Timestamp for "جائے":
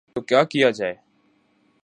0.69-0.95